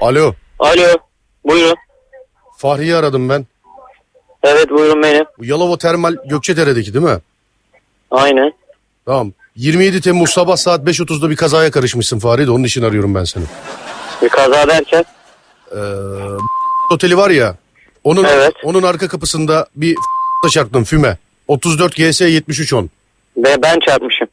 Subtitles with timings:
[0.00, 0.34] Alo.
[0.58, 0.86] Alo.
[1.44, 1.76] Buyurun.
[2.58, 3.46] Fahri'yi aradım ben.
[4.42, 5.24] Evet buyurun benim.
[5.38, 7.18] Bu Yalova Termal Gökçedere'deki değil mi?
[8.10, 8.52] Aynen.
[9.06, 9.32] Tamam.
[9.56, 13.44] 27 Temmuz sabah saat 5.30'da bir kazaya karışmışsın Fahri de onun için arıyorum ben seni.
[14.22, 15.04] Bir kaza derken.
[15.72, 15.78] Ee,
[16.94, 17.54] oteli var ya.
[18.04, 18.52] Onun Evet.
[18.64, 19.96] onun arka kapısında bir
[20.50, 21.18] çarptın füme.
[21.48, 22.90] 34 GS 7310.
[23.36, 24.28] Ve ben çarpmışım.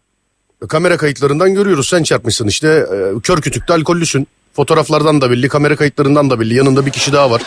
[0.69, 4.27] Kamera kayıtlarından görüyoruz sen çarpmışsın işte e, kör kütükte alkollüsün.
[4.55, 6.53] Fotoğraflardan da belli, kamera kayıtlarından da belli.
[6.55, 7.41] Yanında bir kişi daha var.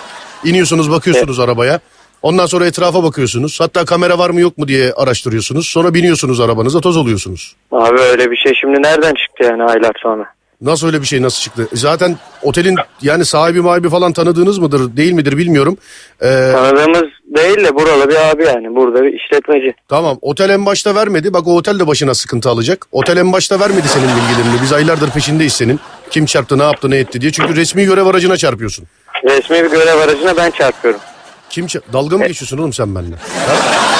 [0.45, 1.81] İniyorsunuz bakıyorsunuz arabaya.
[2.23, 3.61] Ondan sonra etrafa bakıyorsunuz.
[3.61, 5.67] Hatta kamera var mı yok mu diye araştırıyorsunuz.
[5.67, 7.57] Sonra biniyorsunuz arabanıza toz oluyorsunuz.
[7.73, 10.25] Abi öyle bir şey şimdi nereden çıktı yani aylar sonra?
[10.61, 11.69] Nasıl öyle bir şey nasıl çıktı?
[11.73, 15.77] Zaten otelin yani sahibi mahibi falan tanıdığınız mıdır değil midir bilmiyorum.
[16.23, 17.03] Ee, Tanıdığımız
[17.37, 18.77] değil de buralı bir abi yani.
[18.77, 19.75] Burada bir işletmeci.
[19.89, 21.33] tamam otel en başta vermedi.
[21.33, 22.87] Bak o otel de başına sıkıntı alacak.
[22.93, 24.63] Otel en başta vermedi senin bilgilerini.
[24.63, 25.81] Biz aylardır peşindeyiz senin.
[26.11, 27.33] Kim çarptı ne yaptı ne etti diye.
[27.33, 28.87] Çünkü resmi görev aracına çarpıyorsun.
[29.25, 31.01] Resmi bir görev aracına ben çarpıyorum.
[31.51, 33.17] Kim ça- dalga mı geçiyorsun oğlum sen benimle?
[33.17, 33.55] Ha?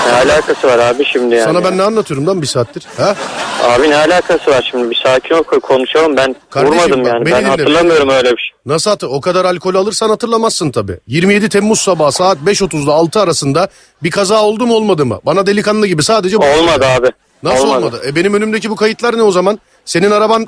[0.07, 1.45] Ne alakası var abi şimdi yani?
[1.45, 2.87] Sana ben ne anlatıyorum lan bir saattir?
[2.97, 3.15] Ha?
[3.63, 4.91] Abi ne alakası var şimdi?
[4.91, 6.17] Bir sakin ol konuşalım.
[6.17, 7.25] Ben Kardeşim vurmadım bak, yani.
[7.27, 8.51] beni Ben dinle, hatırlamıyorum öyle bir şey.
[8.67, 9.09] Nasıl hatır?
[9.11, 10.99] O kadar alkol alırsan hatırlamazsın tabii.
[11.07, 13.69] 27 Temmuz sabahı saat 5.30'da 6 arasında
[14.03, 15.21] bir kaza oldu mu olmadı mı?
[15.27, 16.45] Bana delikanlı gibi sadece bu.
[16.45, 17.07] Olmadı abi.
[17.43, 18.03] Nasıl olmadı?
[18.07, 19.59] E benim önümdeki bu kayıtlar ne o zaman?
[19.85, 20.47] Senin araban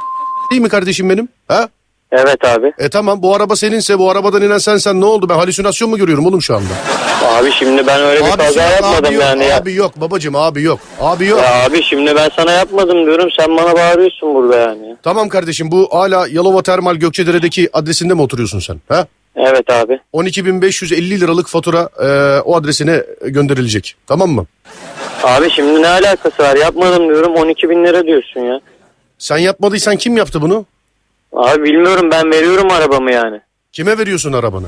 [0.51, 1.29] değil mi kardeşim benim?
[1.49, 1.69] Ha?
[2.13, 2.73] Evet abi.
[2.79, 5.29] E tamam bu araba seninse bu arabadan inen sensen ne oldu?
[5.29, 6.69] Ben halüsinasyon mu görüyorum oğlum şu anda?
[7.25, 9.45] Abi şimdi ben öyle bir Abi kaza yapmadım abi yok, yani.
[9.45, 9.57] ya.
[9.57, 10.79] Abi yok babacım abi yok.
[11.01, 11.41] Abi yok.
[11.41, 13.29] Ya abi şimdi ben sana yapmadım diyorum.
[13.39, 14.97] Sen bana bağırıyorsun burada yani.
[15.03, 18.81] Tamam kardeşim bu hala Yalova Termal Gökçedere'deki adresinde mi oturuyorsun sen?
[18.89, 19.07] Ha?
[19.37, 20.01] Evet abi.
[20.15, 23.97] 12.550 liralık fatura e, o adresine gönderilecek.
[24.07, 24.47] Tamam mı?
[25.25, 26.57] Abi şimdi ne alakası var?
[26.57, 28.61] Yapmadım diyorum 12 bin lira diyorsun ya.
[29.21, 30.67] Sen yapmadıysan kim yaptı bunu?
[31.33, 33.41] Abi bilmiyorum ben veriyorum arabamı yani.
[33.73, 34.67] Kime veriyorsun arabanı?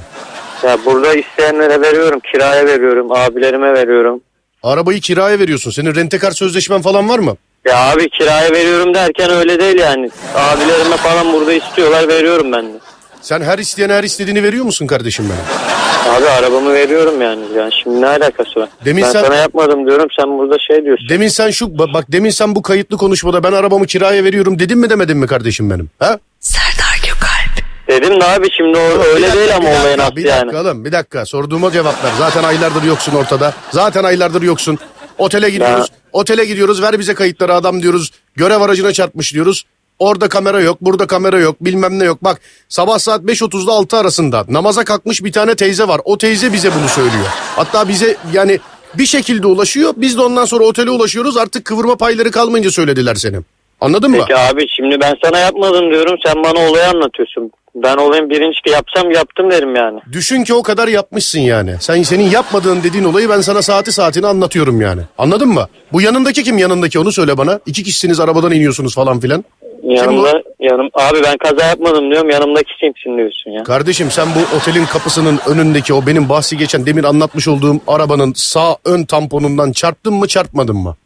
[0.63, 2.21] Ya burada isteyenlere veriyorum.
[2.33, 3.13] Kiraya veriyorum.
[3.13, 4.21] Abilerime veriyorum.
[4.63, 5.71] Arabayı kiraya veriyorsun.
[5.71, 7.37] Senin rentekar sözleşmen falan var mı?
[7.67, 10.11] Ya abi kiraya veriyorum derken öyle değil yani.
[10.35, 12.77] Abilerime falan burada istiyorlar veriyorum ben de.
[13.23, 16.15] Sen her isteyene her istediğini veriyor musun kardeşim benim?
[16.17, 17.41] Abi arabamı veriyorum yani.
[17.57, 18.69] Yani şimdi ne alakası var?
[18.85, 21.09] Demin ben sen- sana yapmadım diyorum sen burada şey diyorsun.
[21.09, 24.79] Demin sen şu ba- bak demin sen bu kayıtlı konuşmada ben arabamı kiraya veriyorum dedim
[24.79, 25.91] mi demedin mi kardeşim benim?
[25.99, 26.19] Ha?
[26.41, 27.67] Serdar Gökalp.
[27.89, 30.25] Dedim de abi şimdi o Bir öyle dakika, değil ama bir dakika, olayın aslı Bir
[30.25, 30.57] dakika yani.
[30.57, 32.11] oğlum bir dakika sorduğuma cevap ver.
[32.19, 33.53] Zaten aylardır yoksun ortada.
[33.71, 34.79] Zaten aylardır yoksun.
[35.19, 35.87] Otele gidiyoruz.
[36.13, 38.11] Otele gidiyoruz ver bize kayıtları adam diyoruz.
[38.37, 39.65] Görev aracına çarpmış diyoruz.
[39.99, 42.25] Orada kamera yok, burada kamera yok, bilmem ne yok.
[42.25, 46.01] Bak sabah saat 5.30'da 6 arasında namaza kalkmış bir tane teyze var.
[46.05, 47.27] O teyze bize bunu söylüyor.
[47.57, 48.59] Hatta bize yani
[48.95, 49.95] bir şekilde ulaşıyor.
[49.97, 51.37] Biz de ondan sonra otele ulaşıyoruz.
[51.37, 53.37] Artık kıvırma payları kalmayınca söylediler seni.
[53.81, 54.17] Anladın mı?
[54.21, 57.51] Peki abi şimdi ben sana yapmadım diyorum sen bana olayı anlatıyorsun.
[57.75, 60.01] Ben olayın birinci ki yapsam yaptım derim yani.
[60.13, 61.75] Düşün ki o kadar yapmışsın yani.
[61.81, 65.01] Sen senin yapmadığın dediğin olayı ben sana saati saatini anlatıyorum yani.
[65.19, 65.69] Anladın mı?
[65.93, 67.61] Bu yanındaki kim yanındaki onu söyle bana.
[67.67, 69.45] İki kişisiniz arabadan iniyorsunuz falan filan.
[69.83, 73.65] Yanımda yanım abi ben kaza yapmadım diyorum yanımdaki kimsin diyorsun ya.
[73.65, 78.77] Kardeşim sen bu otelin kapısının önündeki o benim bahsi geçen demin anlatmış olduğum arabanın sağ
[78.85, 80.97] ön tamponundan çarptın mı çarpmadın mı?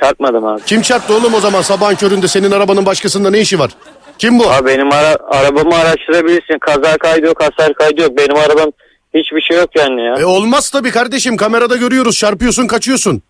[0.00, 0.62] Çarpmadım abi.
[0.66, 3.70] Kim çarptı oğlum o zaman sabahın köründe senin arabanın başkasında ne işi var?
[4.18, 4.50] Kim bu?
[4.50, 6.58] Abi benim ara, arabamı araştırabilirsin.
[6.58, 8.10] Kaza kaydı yok, hasar kaydı yok.
[8.18, 8.70] Benim arabam
[9.14, 10.14] hiçbir şey yok yani ya.
[10.14, 13.22] E olmaz tabii kardeşim kamerada görüyoruz çarpıyorsun kaçıyorsun.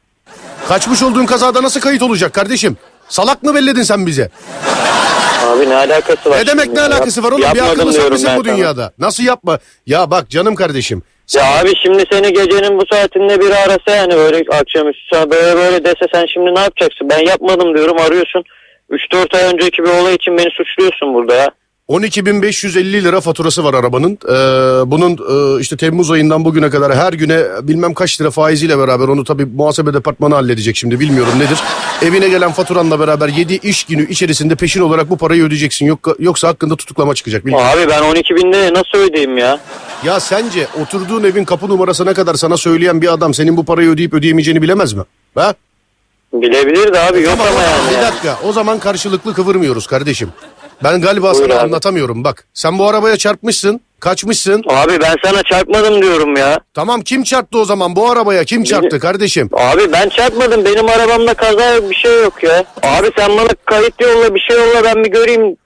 [0.68, 2.76] Kaçmış olduğun kazada nasıl kayıt olacak kardeşim?
[3.08, 4.28] Salak mı belledin sen bize?
[5.46, 6.38] Abi ne alakası var?
[6.38, 7.38] Ne demek ne alakası var oğlum?
[7.38, 8.92] Bir Yapmadım akıllı sen diyorum misin ben bu dünyada?
[8.98, 9.58] Nasıl yapma?
[9.86, 11.02] Ya bak canım kardeşim.
[11.34, 15.84] Ya abi şimdi seni gecenin bu saatinde biri arasa yani böyle akşamüstü sana böyle böyle
[15.84, 17.08] dese sen şimdi ne yapacaksın?
[17.10, 18.44] Ben yapmadım diyorum arıyorsun.
[18.90, 21.50] 3-4 ay önceki bir olay için beni suçluyorsun burada ya.
[21.88, 24.18] 12.550 lira faturası var arabanın.
[24.28, 24.30] Ee,
[24.90, 29.24] bunun e, işte Temmuz ayından bugüne kadar her güne bilmem kaç lira faiziyle beraber onu
[29.24, 31.58] tabii muhasebe departmanı halledecek şimdi bilmiyorum nedir.
[32.02, 35.86] Evine gelen faturanla beraber 7 iş günü içerisinde peşin olarak bu parayı ödeyeceksin.
[35.86, 37.46] Yok, yoksa hakkında tutuklama çıkacak.
[37.46, 37.68] Bilmiyorum.
[37.74, 39.60] Abi ben 12 bin liraya nasıl ödeyeyim ya?
[40.04, 44.14] Ya sence oturduğun evin kapı numarasına kadar sana söyleyen bir adam senin bu parayı ödeyip
[44.14, 45.02] ödeyemeyeceğini bilemez mi?
[45.34, 45.54] Ha?
[46.32, 47.96] Bilebilirdi abi yok ama o zaman yani.
[47.98, 50.28] Bir dakika o zaman karşılıklı kıvırmıyoruz kardeşim.
[50.82, 51.64] Ben galiba Buyur sana abi.
[51.66, 52.46] anlatamıyorum bak.
[52.54, 54.62] Sen bu arabaya çarpmışsın, kaçmışsın.
[54.68, 56.60] Abi ben sana çarpmadım diyorum ya.
[56.74, 59.50] Tamam kim çarptı o zaman bu arabaya kim çarptı kardeşim?
[59.52, 60.64] Abi ben çarpmadım.
[60.64, 62.64] Benim arabamda kaza yok bir şey yok ya.
[62.82, 65.56] Abi sen bana kayıt yolla bir şey yolla ben bir göreyim.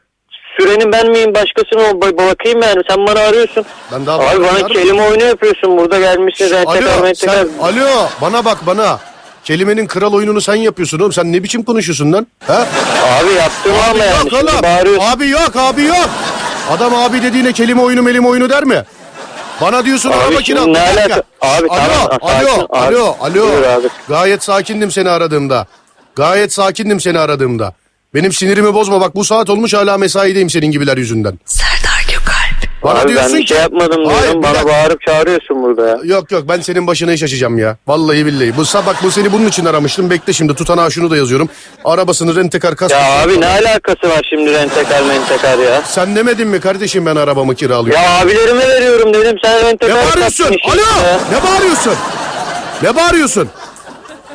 [0.59, 3.65] Sürenin ben miyim başkasını ol ba- bakayım yani sen bana arıyorsun.
[3.93, 9.01] Ben daha Abi bana kelime oyunu yapıyorsun burada gelmişsin Alo sen alo bana bak bana.
[9.49, 11.13] Kelimenin kral oyununu sen yapıyorsun oğlum.
[11.13, 12.27] Sen ne biçim konuşuyorsun lan?
[12.47, 12.67] Ha?
[13.21, 14.63] Abi yaptım ama Abi yani yok şimdi oğlum.
[14.63, 15.07] bağırıyorsun.
[15.11, 16.09] Abi yok abi yok.
[16.71, 18.85] Adam abi dediğine kelime oyunu melime oyunu der mi?
[19.61, 20.61] Bana diyorsun Abi araba şimdi kira.
[20.67, 21.03] ne Bir dakika.
[21.03, 22.97] alaka- Abi alo, tamam, alo, sakin, abi.
[22.97, 23.35] alo, alo.
[23.35, 23.89] Buyur abi.
[24.09, 25.67] Gayet sakindim seni aradığımda.
[26.17, 27.73] Gayet sakindim seni aradığımda.
[28.15, 31.33] Benim sinirimi bozma bak bu saat olmuş hala mesaideyim senin gibiler yüzünden.
[31.33, 31.68] Gökalp.
[32.89, 34.39] Bana abi diyorsun ben bir ki şey yapmadım Hayır, diyorum.
[34.43, 34.69] bir Bana dakika.
[34.73, 35.99] bağırıp çağırıyorsun burada ya.
[36.05, 37.77] Yok yok ben senin başına iş açacağım ya.
[37.87, 38.57] Vallahi billahi.
[38.57, 40.11] Bu sabah bu seni bunun için aramıştım.
[40.11, 41.49] Bekle şimdi tutanağa şunu da yazıyorum.
[41.85, 42.91] Arabasını rentekar kas.
[42.93, 45.83] Ya abi ne alakası var şimdi rentekar mentekar ya?
[45.85, 48.03] Sen demedin mi kardeşim ben arabamı kiralıyorum?
[48.03, 50.45] Ya abilerime veriyorum dedim sen ne rentekar bağırıyorsun?
[50.45, 51.07] kaptın işin Alo!
[51.09, 51.19] ya.
[51.33, 51.95] Ne bağırıyorsun?
[52.83, 53.49] Ne bağırıyorsun?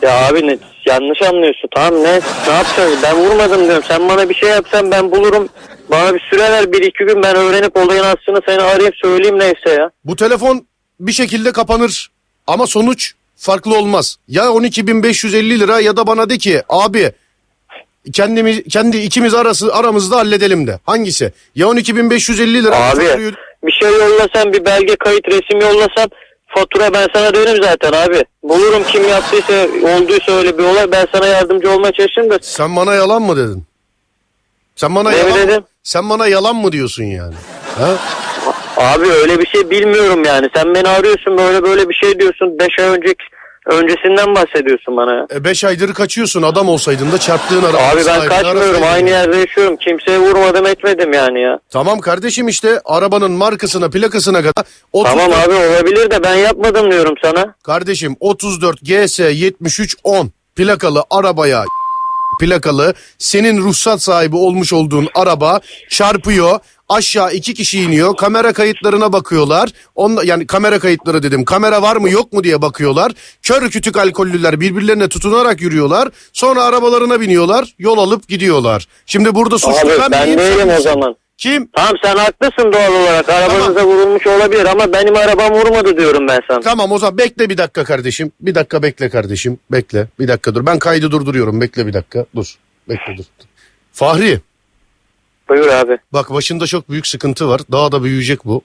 [0.01, 4.35] Ya abi ne, yanlış anlıyorsun tamam ne ne yapacaksın ben vurmadım diyorum sen bana bir
[4.35, 5.50] şey yapsan ben bulurum
[5.91, 9.69] bana bir süre ver bir iki gün ben öğrenip olayın aslını seni arayıp söyleyeyim neyse
[9.80, 9.91] ya.
[10.06, 10.68] Bu telefon
[11.00, 12.12] bir şekilde kapanır
[12.47, 14.18] ama sonuç farklı olmaz.
[14.27, 17.12] Ya 12.550 lira ya da bana de ki abi
[18.13, 20.80] kendimiz kendi ikimiz arası aramızda halledelim de.
[20.85, 21.33] Hangisi?
[21.56, 23.33] Ya 12.550 lira Abi faturayı-
[23.63, 26.12] bir şey yollasan bir belge kayıt resim yollasan
[26.47, 28.24] fatura ben sana dönerim zaten abi.
[28.44, 32.39] Bulurum kim yaptıysa olduysa öyle bir olay ben sana yardımcı olmaya çalışırım da.
[32.41, 33.63] Sen bana yalan mı dedin?
[34.75, 35.64] Sen bana Ne yalan dedim?
[35.84, 37.36] Sen bana yalan mı diyorsun yani?
[37.80, 37.90] Ha?
[38.78, 40.50] Abi öyle bir şey bilmiyorum yani.
[40.56, 42.60] Sen beni arıyorsun böyle böyle bir şey diyorsun.
[42.60, 43.24] 5 ay önceki
[43.66, 45.44] öncesinden bahsediyorsun bana ya.
[45.44, 47.78] 5 aydır kaçıyorsun adam olsaydın da çarptığın araba.
[47.78, 48.84] Abi ben kaçmıyorum.
[48.94, 49.78] Aynı yerde yaşıyorum.
[49.78, 51.60] Kimseye vurmadım etmedim yani ya.
[51.70, 57.16] Tamam kardeşim işte arabanın markasına plakasına kadar 34, Tamam abi olabilir de ben yapmadım diyorum
[57.22, 57.56] sana.
[57.64, 61.64] Kardeşim 34 GS 73 10 plakalı arabaya
[62.39, 65.59] plakalı senin ruhsat sahibi olmuş olduğun araba
[65.89, 66.59] çarpıyor
[66.89, 69.69] aşağı iki kişi iniyor kamera kayıtlarına bakıyorlar.
[69.95, 73.12] Onla, yani kamera kayıtları dedim kamera var mı yok mu diye bakıyorlar.
[73.41, 78.88] Kör kütük alkollüler birbirlerine tutunarak yürüyorlar sonra arabalarına biniyorlar yol alıp gidiyorlar.
[79.06, 81.15] Şimdi burada suçlu Abi ben, ben değilim o zaman.
[81.38, 83.30] Kim Tamam sen haklısın doğal olarak.
[83.30, 86.59] Arabanıza vurulmuş olabilir ama benim arabam vurmadı diyorum ben sana.
[86.59, 88.31] Tamam o zaman bekle bir dakika kardeşim.
[88.41, 89.59] Bir dakika bekle kardeşim.
[89.71, 90.07] Bekle.
[90.19, 90.65] Bir dakika dur.
[90.65, 91.62] Ben kaydı durduruyorum.
[91.62, 92.25] Bekle bir dakika.
[92.35, 92.56] Dur.
[92.89, 93.24] Bekle dur.
[93.94, 94.39] Fahri
[95.50, 95.97] Buyur abi.
[96.13, 97.62] bak başında çok büyük sıkıntı var.
[97.71, 98.62] Daha da büyüyecek bu.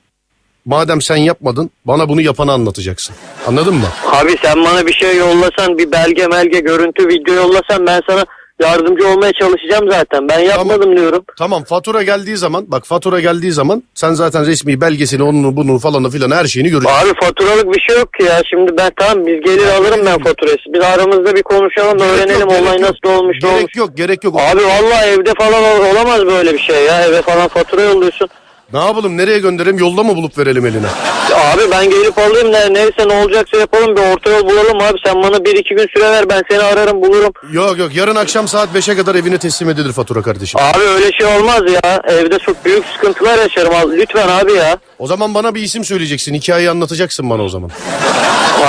[0.64, 3.17] Madem sen yapmadın bana bunu yapanı anlatacaksın.
[3.47, 3.87] Anladın mı?
[4.06, 8.25] Abi sen bana bir şey yollasan bir belge melge görüntü video yollasan ben sana
[8.61, 10.29] yardımcı olmaya çalışacağım zaten.
[10.29, 11.25] Ben yapmadım diyorum.
[11.39, 16.11] Tamam fatura geldiği zaman bak fatura geldiği zaman sen zaten resmi belgesini onu bunu falanı
[16.11, 16.99] filan her şeyini göreceksin.
[17.09, 18.43] Abi faturalık bir şey yok ki ya.
[18.51, 20.57] Şimdi ben tamam biz gelir alırım ben faturası.
[20.75, 22.91] Biz aramızda bir konuşalım Gerek öğrenelim yok, gerek olay yok.
[23.05, 23.61] nasıl olmuş ne olmuş.
[23.61, 24.35] Gerek yok gerek yok.
[24.41, 27.03] Abi vallahi evde falan ol- olamaz böyle bir şey ya.
[27.03, 28.29] Eve falan fatura yolluyorsun.
[28.73, 30.87] Ne yapalım nereye gönderelim yolda mı bulup verelim eline?
[31.35, 34.99] Abi ben gelip alayım ne, neyse ne olacaksa yapalım bir orta yol bulalım abi.
[35.06, 37.32] Sen bana bir iki gün süre ver ben seni ararım bulurum.
[37.53, 40.61] Yok yok yarın akşam saat 5'e kadar evine teslim edilir fatura kardeşim.
[40.61, 42.03] Abi öyle şey olmaz ya.
[42.09, 43.75] Evde çok büyük sıkıntılar yaşarım.
[43.75, 43.97] Abi.
[43.99, 44.79] Lütfen abi ya.
[44.99, 46.35] O zaman bana bir isim söyleyeceksin.
[46.35, 47.71] Hikayeyi anlatacaksın bana o zaman.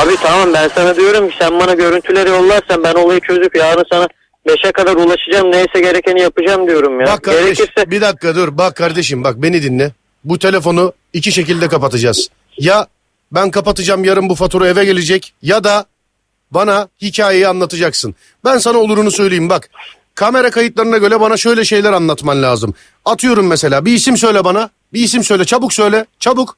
[0.04, 4.08] Abi tamam ben sana diyorum ki sen bana görüntüleri yollarsan ben olayı çözüp yarın sana
[4.48, 5.52] 5'e kadar ulaşacağım.
[5.52, 7.08] Neyse gerekeni yapacağım diyorum ya.
[7.08, 8.58] Bak kardeş Gerekirse bir dakika dur.
[8.58, 9.92] Bak kardeşim bak beni dinle.
[10.24, 12.30] Bu telefonu iki şekilde kapatacağız.
[12.58, 12.88] Ya
[13.32, 15.86] ben kapatacağım yarın bu fatura eve gelecek ya da
[16.52, 18.16] bana hikayeyi anlatacaksın.
[18.46, 19.70] Ben sana olurunu söyleyeyim bak.
[20.16, 22.74] Kamera kayıtlarına göre bana şöyle şeyler anlatman lazım.
[23.06, 24.70] Atıyorum mesela bir isim söyle bana.
[24.94, 26.58] Bir isim söyle çabuk söyle çabuk.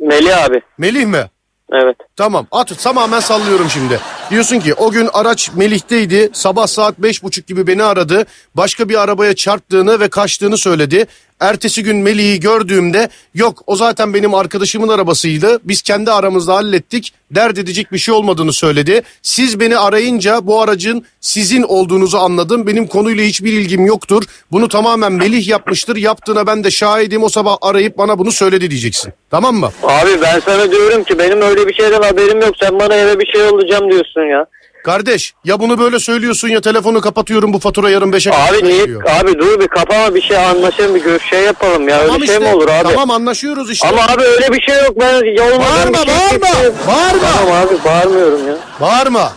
[0.00, 0.60] Melih abi.
[0.78, 1.30] Melih mi?
[1.72, 1.96] Evet.
[2.16, 4.00] Tamam at tamamen sallıyorum şimdi.
[4.30, 6.30] Diyorsun ki o gün araç Melih'teydi.
[6.32, 8.26] Sabah saat beş buçuk gibi beni aradı.
[8.54, 11.06] Başka bir arabaya çarptığını ve kaçtığını söyledi.
[11.40, 15.58] Ertesi gün Melih'i gördüğümde yok o zaten benim arkadaşımın arabasıydı.
[15.64, 17.12] Biz kendi aramızda hallettik.
[17.30, 19.02] Dert edecek bir şey olmadığını söyledi.
[19.22, 22.66] Siz beni arayınca bu aracın sizin olduğunuzu anladım.
[22.66, 24.22] Benim konuyla hiçbir ilgim yoktur.
[24.52, 25.96] Bunu tamamen Melih yapmıştır.
[25.96, 27.22] Yaptığına ben de şahidim.
[27.22, 29.12] O sabah arayıp bana bunu söyledi diyeceksin.
[29.30, 29.70] Tamam mı?
[29.82, 32.54] Abi ben sana diyorum ki benim öyle bir şeyden haberim yok.
[32.60, 34.46] Sen bana eve bir şey yollayacağım diyorsun ya.
[34.84, 38.82] Kardeş ya bunu böyle söylüyorsun ya telefonu kapatıyorum bu fatura yarın 5'e Abi niye?
[39.20, 41.98] Abi dur bir kapama bir şey anlaşalım bir gör şey yapalım ya.
[41.98, 42.88] Tamam öyle şey mi olur abi?
[42.88, 43.88] Tamam anlaşıyoruz işte.
[43.88, 44.96] Ama abi öyle bir şey yok.
[45.00, 46.76] Ben olmadan Bağırma, bir şey bağırma, yapıyorum.
[46.86, 47.20] bağırma.
[47.38, 48.54] Tamam abi bağırmıyorum ya.
[48.80, 49.32] Bağırma.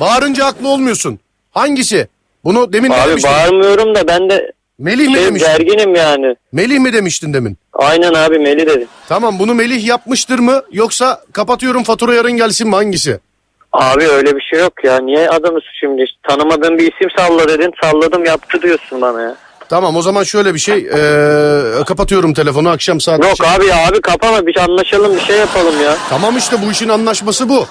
[0.00, 1.18] Bağırınca haklı olmuyorsun.
[1.50, 2.08] Hangisi?
[2.44, 3.30] Bunu demin ne Abi demiştin?
[3.30, 5.48] bağırmıyorum da ben de Melih mi şey, demiştin?
[5.56, 6.36] gerginim yani.
[6.52, 7.56] Melih mi demiştin demin?
[7.72, 8.86] Aynen abi Meli dedi.
[9.08, 13.20] Tamam bunu Melih yapmıştır mı yoksa kapatıyorum fatura yarın gelsin mi hangisi?
[13.72, 14.98] Abi öyle bir şey yok ya.
[15.00, 17.70] Niye adamı şimdi tanımadığın bir isim salla dedin.
[17.82, 19.34] Salladım yaptı diyorsun bana ya.
[19.68, 23.76] Tamam o zaman şöyle bir şey eee, kapatıyorum telefonu akşam saat Yok beşe- abi ya
[23.88, 25.96] abi kapama bir anlaşalım bir şey yapalım ya.
[26.10, 27.66] Tamam işte bu işin anlaşması bu.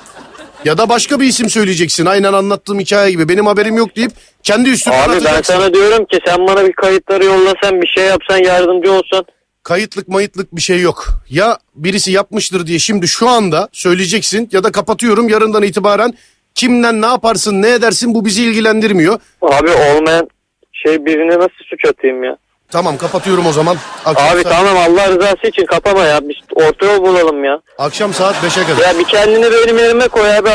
[0.65, 4.12] Ya da başka bir isim söyleyeceksin aynen anlattığım hikaye gibi benim haberim yok deyip
[4.44, 5.53] kendi üstüne Abi ben atacaksın.
[5.53, 9.25] sana diyorum ki sen bana bir kayıtları yollasan bir şey yapsan yardımcı olsan.
[9.70, 11.08] Kayıtlık mayıtlık bir şey yok.
[11.30, 16.14] Ya birisi yapmıştır diye şimdi şu anda söyleyeceksin ya da kapatıyorum yarından itibaren
[16.56, 19.20] kimden ne yaparsın ne edersin bu bizi ilgilendirmiyor.
[19.42, 20.30] Abi olmayan
[20.74, 22.38] şey birine nasıl suç atayım ya?
[22.72, 23.78] Tamam kapatıyorum o zaman.
[24.06, 26.20] Akşam, Abi saat, tamam Allah rızası için kapama ya.
[26.30, 27.62] Biz orta yol bulalım ya.
[27.78, 28.88] akşam saat 5'e kadar.
[28.94, 30.50] Ya bir kendini benim yerime koy abi.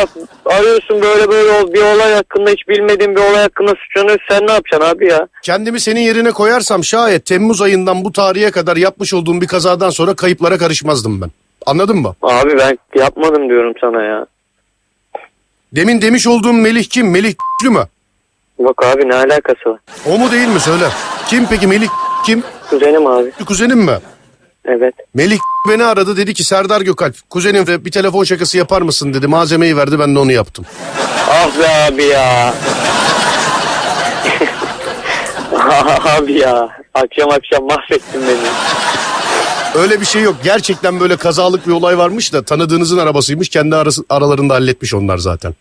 [0.46, 4.24] Arıyorsun böyle böyle ol- bir olay hakkında hiç bilmediğin bir olay hakkında suçlanıyorsun.
[4.30, 5.28] Sen ne yapacaksın abi ya?
[5.42, 10.14] Kendimi senin yerine koyarsam şayet Temmuz ayından bu tarihe kadar yapmış olduğum bir kazadan sonra
[10.14, 11.30] kayıplara karışmazdım ben.
[11.66, 12.14] Anladın mı?
[12.22, 14.26] Abi ben yapmadım diyorum sana ya.
[15.72, 17.10] Demin demiş olduğum Melih kim?
[17.10, 17.34] Melih
[17.70, 17.84] mü?
[18.58, 19.78] Bak abi ne alakası var?
[20.06, 20.84] O mu değil mi söyle.
[21.28, 21.88] Kim peki Melih
[22.26, 22.42] kim?
[22.70, 23.30] Kuzenim abi.
[23.30, 23.98] Kuzenim mi?
[24.64, 24.94] Evet.
[25.14, 25.38] Melih
[25.68, 29.26] beni aradı dedi ki Serdar Gökalp kuzenim bir telefon şakası yapar mısın dedi.
[29.26, 30.64] Malzemeyi verdi ben de onu yaptım.
[31.30, 32.54] Ah be abi ya.
[36.18, 36.68] abi ya.
[36.94, 38.48] Akşam akşam mahvettin beni.
[39.82, 40.36] Öyle bir şey yok.
[40.44, 43.48] Gerçekten böyle kazalık bir olay varmış da tanıdığınızın arabasıymış.
[43.48, 45.54] Kendi arası, aralarında halletmiş onlar zaten.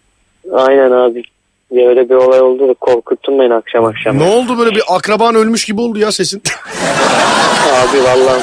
[0.54, 1.24] Aynen abi.
[1.74, 4.20] Ya öyle bir olay oldu da korkuttun beni akşam akşam.
[4.20, 6.42] Ne oldu böyle bir akraban ölmüş gibi oldu ya sesin.
[7.74, 8.42] Abi vallahi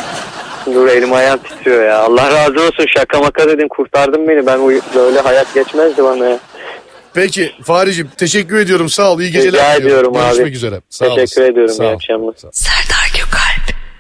[0.75, 1.99] dur elim ayağım titriyor ya.
[1.99, 4.46] Allah razı olsun şaka maka dedin kurtardın beni.
[4.46, 6.38] Ben uy- böyle hayat geçmezdi bana ya.
[7.14, 9.52] Peki Faricim teşekkür ediyorum sağ ol iyi geceler.
[9.52, 9.87] Rica diliyorum.
[10.10, 10.25] ediyorum abi.
[10.37, 10.80] Görüşmek üzere.
[10.90, 11.42] Sağ Teşekkür olasın.
[11.42, 11.75] ediyorum.
[11.75, 11.94] Sağ İyi ol.
[11.94, 12.34] akşamlar.
[12.52, 13.60] Serdar Gökalp